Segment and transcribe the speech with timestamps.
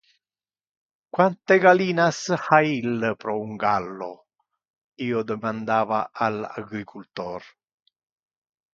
[1.17, 4.11] Quante gallinas ha il pro un gallo?
[5.11, 7.43] Io demandava al agricultor.